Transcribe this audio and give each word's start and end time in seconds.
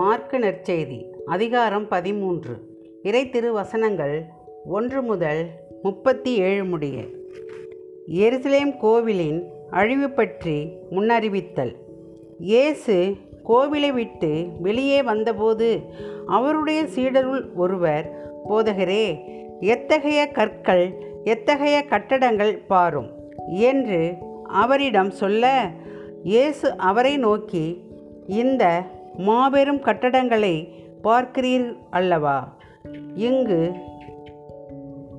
Mark 0.00 0.38
நற்செய்தி 0.38 0.98
அதிகாரம் 1.24 1.88
பதிமூன்று. 1.88 2.54
இறை 3.02 3.22
திருவசனங்கள் 3.30 4.14
ஒன்று 4.64 5.02
முதல் 5.02 5.40
முப்பத்தி 5.82 6.32
ஏழு 6.38 6.64
முடிய. 6.64 6.96
எருசலேம் 8.08 8.72
கோவிலின் 8.76 9.40
அழிவு 9.70 10.10
பற்றி 10.10 10.56
முன்னறிவித்தல். 10.90 11.72
இயேசு 12.38 12.96
கோவிலை 13.48 13.90
விட்டு 13.92 14.46
வெளியே 14.60 15.02
வந்தபோது 15.02 15.80
அவருடைய 16.26 16.82
சீடருள் 16.84 17.42
ஒருவர் 17.54 18.06
போதகரே 18.48 19.06
எத்தகைய 19.60 20.28
கற்கள் 20.32 20.86
எத்தகைய 21.24 21.84
கட்டடங்கள் 21.84 22.54
பாரும் 22.66 23.10
என்று 23.70 24.02
அவரிடம் 24.44 25.10
சொல்ல 25.10 25.70
இயேசு 26.22 26.76
அவரை 26.76 27.16
நோக்கி 27.16 27.66
இந்த 28.26 28.64
மாபெரும் 29.16 29.82
கட்டடங்களை 29.82 30.68
பார்க்கிறீர் 31.04 31.76
அல்லவா? 31.90 32.58
இங்கு 33.14 33.72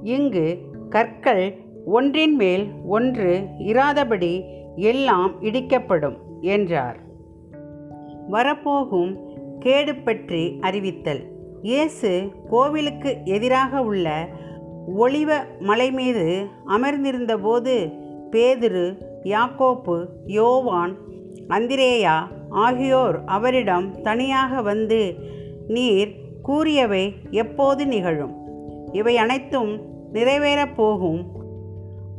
இங்கு 0.03 0.57
கற்கள் 0.89 1.57
ஒன்றின் 1.85 2.35
மேல் 2.35 2.69
ஒன்று 2.87 3.47
இராதபடி 3.59 4.43
எல்லாம் 4.75 5.41
இடிக்கப்படும் 5.41 6.17
என்றார். 6.41 6.97
வரப்போகும் 8.29 9.17
கேடு 9.59 9.95
பற்றி 9.95 10.57
அறிவித்தல். 10.61 11.23
இயேசு 11.61 12.29
கோவிலுக்கு 12.49 13.17
எதிராக 13.23 13.81
உள்ள 13.81 14.27
ஒளிவ 14.97 15.31
மலை 15.59 15.91
மீது 15.91 16.47
அமர்ந்திருந்தபோது 16.67 17.93
பேதுரு 18.31 18.97
யாக்கோப்பு 19.23 20.05
யோவான் 20.25 20.97
அந்திரேயா 21.47 22.27
ஆகியோர் 22.51 23.21
அவரிடம் 23.25 24.01
தனியாக 24.01 24.61
வந்து 24.61 25.15
நீர் 25.67 26.15
கூறியவை 26.41 27.15
எப்போது 27.29 27.87
நிகழும்? 27.87 28.35
இவை 28.91 29.17
அனைத்தும் 29.17 29.81
நிறைவேறப் 30.13 30.73
போகும். 30.75 31.31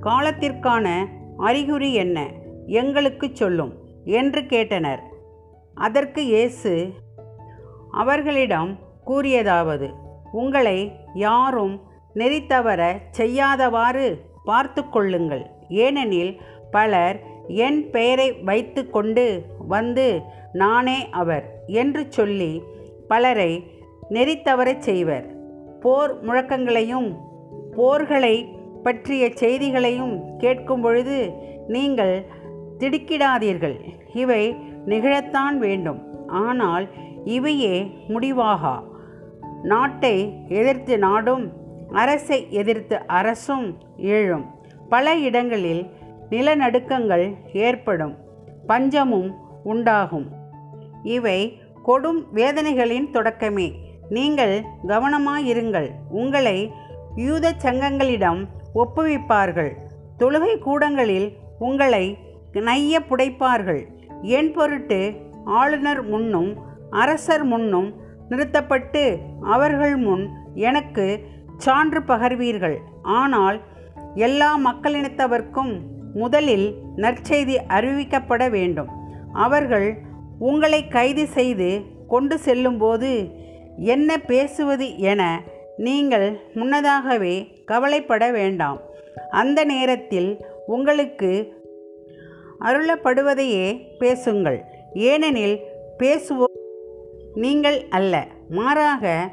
காலத்திற்கான 0.02 1.04
அறிகுறி 1.36 1.94
என்ன? 1.94 2.30
எங்களுக்கு 2.66 3.30
சொல்லும் 3.32 3.72
என்று 4.04 4.40
கேட்டனர். 4.40 4.98
அதற்கு 5.74 6.24
இயேசு 6.24 6.92
அவர்களிடம் 7.90 8.78
கூறியதாவது 9.06 9.90
உங்களை 10.32 10.92
யாரும் 11.14 11.80
நெறித்தவர 12.14 12.96
செய்யாதவாறு 13.18 14.18
பார்த்து 14.44 14.88
கொள்ளுங்கள். 14.88 15.50
ஏனெனில் 15.68 16.40
பலர் 16.70 17.20
என் 17.48 17.90
பெயரை 17.90 18.32
வைத்து 18.32 18.90
கொண்டு 18.90 19.44
வந்து 19.68 20.20
நானே 20.52 21.08
அவர் 21.10 21.62
என்று 21.66 22.06
சொல்லி 22.08 22.62
பலரை 23.08 23.70
நெறித்தவரச் 24.10 24.78
செய்வர். 24.78 25.26
போர் 25.80 26.24
முழக்கங்களையும் 26.24 27.16
போர்களை 27.76 28.48
பற்றிய 28.82 29.30
செய்திகளையும் 29.34 30.36
கேட்கும் 30.38 30.80
பொழுது 30.80 31.32
நீங்கள் 31.68 32.26
திடுக்கிடாதீர்கள். 32.78 33.80
இவை 34.14 34.54
நிகழத்தான் 34.86 35.56
வேண்டும். 35.58 36.28
ஆனால் 36.28 36.88
இவையே 37.24 37.82
முடிவாகா? 38.08 38.82
நாட்டை 39.62 40.32
எதிர்த்து 40.48 40.98
நாடும் 40.98 41.52
அரசை 41.92 42.46
எதிர்த்து 42.50 43.06
அரசும் 43.06 43.78
எழும் 43.96 44.44
பல 44.88 45.16
இடங்களில் 45.16 45.86
நிலநடுக்கங்கள் 46.32 47.26
ஏற்படும் 47.66 48.14
பஞ்சமும் 48.66 49.30
உண்டாகும். 49.64 50.28
இவை 51.16 51.38
கொடும் 51.86 52.20
வேதனைகளின் 52.34 53.08
தொடக்கமே. 53.12 53.68
நீங்கள் 54.16 54.54
கவனமாயிருங்கள். 54.88 55.88
உங்களை 56.20 56.58
யூத 57.16 57.54
சங்கங்களிடம் 57.64 58.40
ஒப்புவிப்பார்கள். 58.74 59.72
தொழுகை 60.18 60.52
கூடங்களில் 60.58 61.28
உங்களை 61.58 62.04
நைய 62.68 62.94
புடைப்பார்கள். 63.08 63.82
என் 64.36 64.52
பொருட்டு 64.52 65.00
ஆளுநர் 65.58 66.02
முன்னும் 66.04 66.50
அரசர் 66.90 67.44
முன்னும் 67.44 67.88
நிறுத்தப்பட்டு 68.28 69.02
அவர்கள் 69.54 69.96
முன் 69.96 70.24
எனக்கு 70.68 71.06
சான்று 71.56 72.00
பகர்வீர்கள். 72.00 72.76
ஆனால் 73.02 73.58
எல்லா 74.14 74.50
மக்களினத்தவர்க்கும் 74.68 75.74
முதலில் 76.14 76.74
நற்செய்தி 76.96 77.58
அறிவிக்கப்பட 77.68 78.50
வேண்டும். 78.50 78.88
அவர்கள் 79.32 79.98
உங்களை 80.38 80.88
கைது 80.88 81.26
செய்து 81.26 81.80
கொண்டு 82.08 82.38
செல்லும்போது 82.38 83.28
என்ன 83.76 84.18
பேசுவது 84.18 84.98
என 84.98 85.42
நீங்கள் 85.76 86.40
முன்னதாகவே 86.54 87.62
கவலைப்பட 87.64 88.30
வேண்டாம். 88.30 88.80
அந்த 89.30 89.64
நேரத்தில் 89.64 90.46
உங்களுக்கு 90.66 91.60
அருளப்படுவதையே 92.60 93.80
பேசுங்கள். 93.98 94.64
ஏனெனில் 94.94 95.60
பேசுவோ 95.98 96.44
நீங்கள் 97.34 97.84
அல்ல 97.90 98.26
மாறாக 98.50 99.30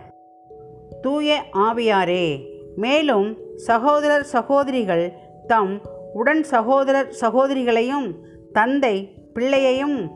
தூய 1.01 1.43
ஆவியாரே. 1.53 2.45
மேலும் 2.75 3.37
சகோதரர் 3.55 4.23
சகோதரிகள் 4.23 5.13
தம் 5.47 5.81
உடன் 6.13 6.43
சகோதரர் 6.43 7.15
சகோதரிகளையும் 7.21 8.15
தந்தை 8.53 9.11
பிள்ளையையும் 9.33 10.11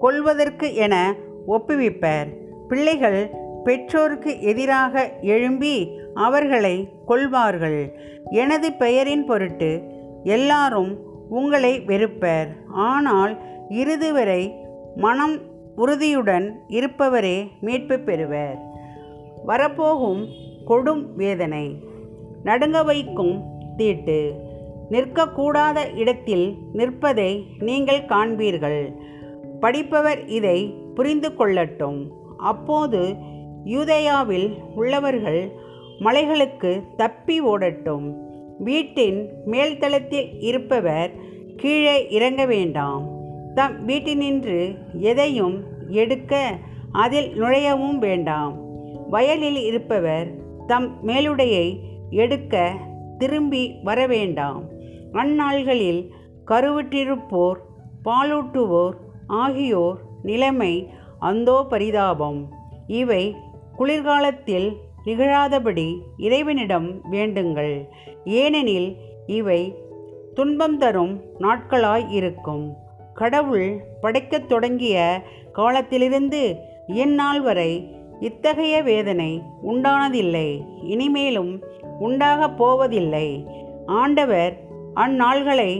கொள்வதற்கு 0.00 0.74
என 0.74 1.14
ஒப்புவிப்பர். 1.48 2.26
பிள்ளைகள் 2.68 3.30
பெற்றோருக்கு 3.64 4.42
எதிராக 4.42 5.12
எழும்பி 5.20 6.00
அவர்களை 6.14 6.88
கொள்வார்கள் 7.06 7.98
எனது 8.30 8.72
பெயரின் 8.72 9.24
பொருட்டு 9.24 9.82
எல்லாரும் 10.22 10.98
உங்களை 11.28 11.80
வெறுப்பர். 11.80 12.48
ஆனால் 12.68 13.38
இறுதி 13.68 14.12
வரை 14.12 14.54
மனம் 14.96 15.38
உறுதியுடன் 15.76 16.60
இருப்பவரே 16.68 17.48
மீட்பு 17.60 17.98
பெறுவர். 17.98 18.58
வரப்போகும் 19.44 20.28
கொடும் 20.66 21.12
வேதனை. 21.16 21.76
நடுங்க 22.42 22.82
வைக்கும் 22.82 23.42
தீட்டு. 23.76 24.43
நிற்கக்கூடாத 24.90 25.96
இடத்தில் 25.96 26.56
நிற்பதை 26.72 27.46
நீங்கள் 27.58 28.00
காண்பீர்கள். 28.00 28.94
படிப்பவர் 29.60 30.26
இதை 30.26 30.74
புரிந்து 30.94 31.30
கொள்ளட்டும். 31.30 32.08
அப்போது 32.36 33.14
யூதேயாவில் 33.64 34.58
உள்ளவர்கள் 34.74 35.50
மலைகளுக்கு 35.98 36.82
தப்பி 36.96 37.42
ஓடட்டும். 37.42 38.14
வீட்டின் 38.58 39.30
மேல்தளத்தில் 39.46 40.28
இருப்பவர் 40.38 41.10
கீழே 41.56 42.10
இறங்க 42.10 42.46
வேண்டாம். 42.46 43.08
தம் 43.54 43.88
வீட்டினின்று 43.88 44.76
எதையும் 44.92 45.62
எடுக்க 45.88 46.54
அதில் 46.92 47.42
நுழையவும் 47.42 47.98
வேண்டாம். 47.98 48.62
வயலில் 49.10 49.62
இருப்பவர் 49.62 50.28
தம் 50.66 51.06
மேலுடையை 51.06 51.76
எடுக்க 52.10 52.72
திரும்பி 53.18 53.74
வர 53.82 54.06
வேண்டாம். 54.06 54.62
அந்நாள்களில் 55.14 56.10
கருவுற்றிருப்போர் 56.46 57.58
பாலூட்டுவோர் 58.04 58.92
ஆகியோர் 59.26 59.98
நிலைமை 60.22 60.90
அந்தோ 61.18 61.66
பரிதாபம். 61.68 62.48
இவை 62.86 63.36
குளிர்காலத்தில் 63.76 64.76
நிகழாதபடி 65.04 66.00
இறைவனிடம் 66.16 67.00
வேண்டுங்கள். 67.12 67.88
ஏனெனில் 68.24 68.96
இவை 69.26 69.74
துன்பம் 70.34 70.78
தரும் 70.78 71.20
நாட்களாய் 71.38 72.10
இருக்கும். 72.10 72.74
கடவுள் 73.14 73.80
படைக்கத் 74.00 74.48
தொடங்கிய 74.48 75.22
காலத்திலிருந்து 75.52 76.56
இந்நாள் 76.86 77.40
வரை 77.40 77.96
இத்தகைய 78.20 78.82
வேதனை 78.82 79.42
உண்டானதில்லை. 79.66 80.64
இனிமேலும் 80.82 81.62
உண்டாகப் 81.98 82.56
போவதில்லை. 82.56 83.46
ஆண்டவர் 83.86 84.63
அந்நாள்களை 85.02 85.70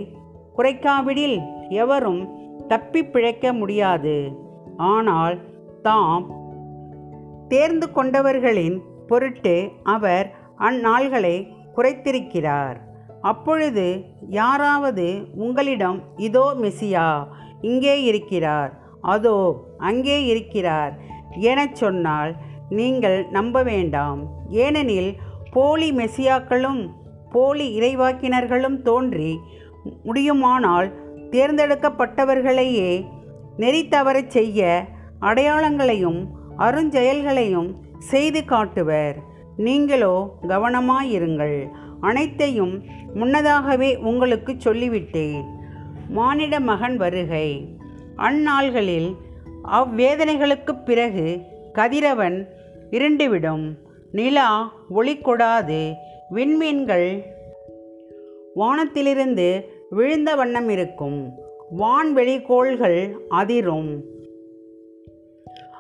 குறைக்காவிடில் 0.57 1.37
எவரும் 1.83 2.23
தப்பி 2.69 3.01
பிழைக்க 3.05 3.53
முடியாது. 3.53 4.15
ஆனால் 4.77 5.37
தாம் 5.83 6.25
தேர்ந்து 7.49 7.87
கொண்டவர்களின் 7.95 8.77
பொருட்டு 9.09 9.55
அவர் 9.95 10.27
அந்நாள்களை 10.59 11.37
குறைத்திருக்கிறார். 11.77 12.77
அப்பொழுது 13.21 13.87
யாராவது 14.29 15.07
உங்களிடம் 15.45 15.99
இதோ 16.17 16.47
மெசியா 16.63 17.07
இங்கே 17.61 18.03
இருக்கிறார். 18.03 18.73
அதோ 19.15 19.37
அங்கே 19.89 20.19
இருக்கிறார் 20.27 20.93
எனச் 21.53 21.79
சொன்னால் 21.83 22.33
நீங்கள் 22.79 23.19
நம்ப 23.31 23.63
வேண்டாம். 23.63 24.21
ஏனெனில் 24.65 25.11
போலி 25.53 25.89
மெசியாக்களும் 25.93 26.83
போலி 27.35 27.79
இறைவாக்கினர்களும் 27.79 28.83
தோன்றி 28.83 29.39
முடியுமானால் 30.05 30.93
தேர்ந்தெடுக்கப்பட்டவர்களையே 31.31 33.05
நெறி 33.57 33.89
தவறச் 33.89 34.31
செய்ய 34.31 34.85
அடையாளங்களையும் 35.21 36.27
அருஞ்செயல்களையும் 36.59 37.75
செய்து 37.99 38.45
காட்டுவர். 38.45 39.17
நீங்களோ 39.57 40.39
கவனமாயிருங்கள். 40.43 41.69
அனைத்தையும் 42.01 42.83
முன்னதாகவே 43.15 43.97
உங்களுக்கு 43.97 44.53
சொல்லிவிட்டேன். 44.53 45.45
மானிட 46.09 46.61
மகன் 46.61 46.97
வருகை. 46.97 47.77
அந்நாள்களில் 48.17 49.17
அவ்வேதனைகளுக்குப் 49.73 50.85
பிறகு 50.85 51.41
கதிரவன் 51.73 52.49
இருண்டுவிடும். 52.91 53.79
நிலா 54.13 54.73
ஒளி 54.89 55.17
கொடாது 55.17 55.95
விண்மீன்கள். 56.35 57.23
வானத்திலிருந்து 58.55 59.65
விழுந்த 59.91 60.35
வண்ணம் 60.35 60.69
இருக்கும். 60.69 61.33
வான்வெளிக்கோள்கள் 61.79 63.15
அதிரும். 63.29 64.05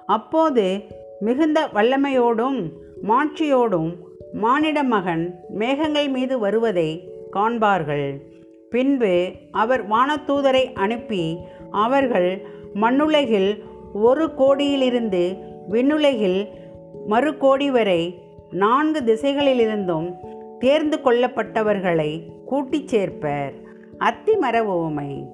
அப்போது 0.06 0.80
மிகுந்த 1.20 1.68
வல்லமையோடும் 1.74 2.70
மாட்சியோடும் 3.08 3.94
மானிட 4.32 4.82
மகன் 4.82 5.34
மேகங்கள் 5.48 6.08
மீது 6.08 6.38
வருவதை 6.38 7.08
காண்பார்கள். 7.32 8.20
பின்பு 8.70 9.32
அவர் 9.50 9.88
வானத்தூதரை 9.88 10.72
அனுப்பி 10.74 11.36
அவர்கள் 11.70 12.46
மண்ணுலகில் 12.74 13.62
ஒரு 13.92 14.34
கோடியிலிருந்து 14.34 15.36
விண்ணுலகில் 15.68 16.48
மறு 17.06 17.36
கோடி 17.36 17.70
வரை 17.70 18.22
நான்கு 18.50 19.00
திசைகளிலிருந்தும் 19.00 20.14
தேர்ந்து 20.64 21.00
கொள்ளப்பட்டவர்களை 21.04 22.10
கூட்டிச் 22.44 22.94
சேர்ப்பர். 22.94 23.52
அத்திமர 23.98 24.56
ஓமை 24.76 25.26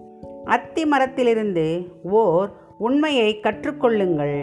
அத்தி 0.44 0.84
மரத்திலிருந்து 0.84 1.66
ஓர் 2.02 2.48
உண்மையை 2.78 3.40
கற்றுக்கொள்ளுங்கள். 3.42 4.38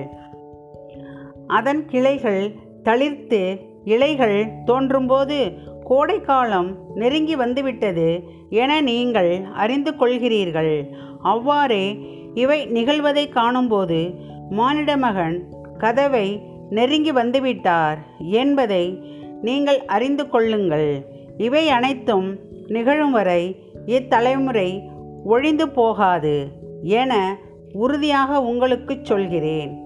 அதன் 1.47 1.85
கிளைகள் 1.85 2.51
தளிர்த்து 2.83 3.59
இலைகள் 3.83 4.47
தோன்றும்போது 4.65 5.51
கோடைக்காலம் 5.83 6.69
நெருங்கி 6.95 7.35
வந்துவிட்டது 7.35 8.23
என 8.49 8.81
நீங்கள் 8.81 9.43
அறிந்து 9.53 9.91
கொள்கிறீர்கள் 9.91 10.89
அவ்வாறே 11.21 11.85
இவை 12.33 12.67
நிகழ்வதை 12.67 13.29
காணும்போது 13.29 14.13
மானிட 14.49 14.97
மகன் 14.97 15.43
கதவை 15.77 16.41
நெருங்கி 16.69 17.11
வந்துவிட்டார் 17.11 17.97
என்பதை 18.19 19.15
நீங்கள் 19.41 19.85
அறிந்து 19.85 20.29
கொள்ளுங்கள். 20.29 21.05
இவை 21.37 21.69
அனைத்தும் 21.69 22.37
நிகழும் 22.67 23.11
வரை 23.11 23.59
இத்தலைமுறை 23.85 24.89
ஒழிந்து 25.23 25.69
போகாது 25.69 26.47
என 26.81 27.37
உறுதியாக 27.73 28.41
உங்களுக்குச் 28.41 29.05
சொல்கிறேன். 29.05 29.85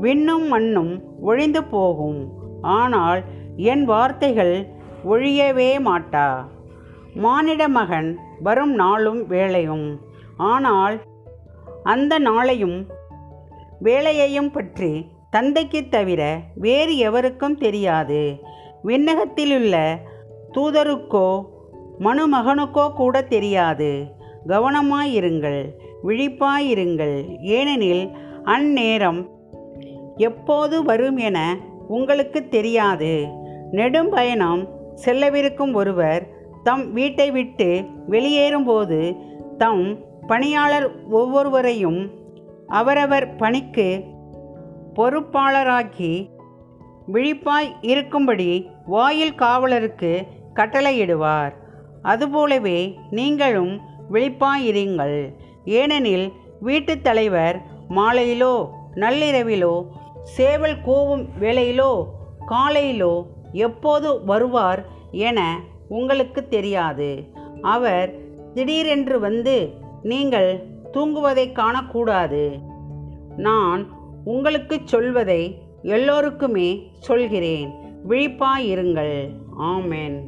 விண்ணும் 0.00 0.48
மண்ணும் 0.48 1.20
ஒழிந்து 1.20 1.64
போகும். 1.64 2.32
ஆனால் 2.62 3.22
என் 3.56 3.84
வார்த்தைகள் 3.84 4.66
ஒழியவே 5.04 5.78
மாட்டா. 5.78 6.44
மானிட 7.14 7.68
மகன் 7.68 8.18
வரும் 8.42 8.74
நாளும் 8.74 9.28
வேளையும். 9.28 9.96
ஆனால் 10.36 11.00
அந்த 11.82 12.18
நாளையும் 12.20 12.86
வேலையையும் 13.80 14.50
பற்றி 14.50 15.06
தந்தைக்குத் 15.36 15.88
தவிர 15.88 16.40
வேறு 16.54 16.96
எவருக்கும் 16.96 17.58
தெரியாது. 17.58 18.38
விண்ணகத்திலுள்ள 18.84 19.94
தூதருக்கோ 20.52 21.44
மனுமகனுக்கோ 21.98 22.92
கூட 22.92 23.22
தெரியாது. 23.22 24.04
கவனமாயிருங்கள் 24.46 25.68
விழிப்பாயிருங்கள். 26.04 27.40
ஏனெனில் 27.40 28.10
அந்நேரம் 28.44 29.28
எப்போது 30.16 30.84
வரும் 30.84 31.16
என 31.16 31.58
உங்களுக்கு 31.88 32.48
தெரியாது. 32.48 33.28
நெடும் 33.70 34.10
பயணம் 34.10 34.68
செல்லவிருக்கும் 35.04 35.72
ஒருவர் 35.72 36.26
தம் 36.62 36.92
வீட்டை 36.92 37.30
விட்டு 37.30 37.84
வெளியேறும்போது 38.08 39.16
தம் 39.58 39.98
பணியாளர் 40.26 41.08
ஒவ்வொருவரையும் 41.08 42.10
அவரவர் 42.66 43.36
பணிக்கு 43.36 44.04
பொறுப்பாளராக்கி 44.94 46.30
விழிப்பாய் 47.12 47.76
இருக்கும்படி 47.80 48.70
வாயில் 48.86 49.34
காவலருக்கு 49.34 50.26
கட்டளையிடுவார். 50.54 51.52
அதுபோலவே 52.02 52.98
நீங்களும் 53.10 53.80
விழிப்பாயிருங்கள். 54.12 55.34
ஏனெனில் 55.64 56.32
வீட்டுத் 56.60 57.04
தலைவர் 57.04 57.62
மாலையிலோ 57.90 58.68
நள்ளிரவிலோ 58.94 59.86
சேவல் 60.22 60.76
கூவும் 60.86 61.26
வேளையிலோ 61.40 62.04
காலையிலோ 62.48 63.26
எப்போது 63.52 64.24
வருவார் 64.24 64.86
என 65.10 65.60
உங்களுக்கு 65.88 66.48
தெரியாது. 66.48 67.24
அவர் 67.62 68.14
திடீரென்று 68.54 69.20
வந்து 69.20 69.70
நீங்கள் 70.02 70.64
தூங்குவதை 70.92 71.52
காணக்கூடாது. 71.52 72.58
நான் 73.36 73.88
உங்களுக்கு 74.24 74.80
சொல்வதை 74.84 75.62
எல்லோருக்குமே 75.82 76.90
சொல்கிறேன். 76.98 77.70
விழிப்பாயிருங்கள். 78.08 79.28
ஆமேன். 79.58 80.20